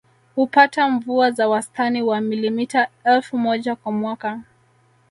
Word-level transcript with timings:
Hupata 0.35 0.89
mvua 0.89 1.31
za 1.31 1.49
wastani 1.49 2.01
wa 2.01 2.21
milimita 2.21 2.87
elfu 3.03 3.37
moja 3.37 3.75
kwa 3.75 3.91
mwaka 3.91 4.41